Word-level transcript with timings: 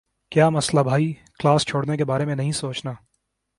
کیا 0.31 0.49
مسلہ 0.49 0.79
بھائی؟ 0.79 1.13
کلاس 1.39 1.65
چھوڑنے 1.65 1.97
کے 1.97 2.05
بارے 2.05 2.25
میں 2.25 2.35
نہیں 2.35 2.51
سوچنا۔ 2.51 2.93